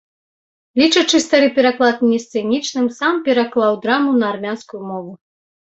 [0.79, 5.11] Лічачы стары пераклад несцэнічным, сам пераклаў драму на армянскую мову.